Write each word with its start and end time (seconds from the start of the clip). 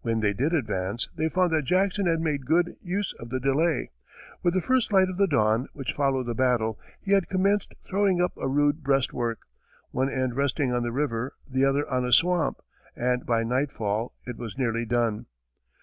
When 0.00 0.20
they 0.20 0.32
did 0.32 0.54
advance, 0.54 1.10
they 1.14 1.28
found 1.28 1.50
that 1.52 1.60
Jackson 1.64 2.06
had 2.06 2.22
made 2.22 2.46
good 2.46 2.76
use 2.82 3.12
of 3.20 3.28
the 3.28 3.38
delay. 3.38 3.90
With 4.42 4.54
the 4.54 4.62
first 4.62 4.94
light 4.94 5.10
of 5.10 5.18
the 5.18 5.26
dawn 5.26 5.68
which 5.74 5.92
followed 5.92 6.24
the 6.24 6.34
battle, 6.34 6.80
he 7.02 7.12
had 7.12 7.28
commenced 7.28 7.74
throwing 7.84 8.18
up 8.18 8.32
a 8.38 8.48
rude 8.48 8.82
breastwork, 8.82 9.40
one 9.90 10.08
end 10.08 10.34
resting 10.36 10.72
on 10.72 10.84
the 10.84 10.90
river, 10.90 11.32
the 11.46 11.66
other 11.66 11.86
on 11.90 12.02
a 12.06 12.14
swamp, 12.14 12.62
and 12.96 13.26
by 13.26 13.42
nightfall, 13.44 14.14
it 14.24 14.38
was 14.38 14.56
nearly 14.58 14.86
done. 14.86 15.26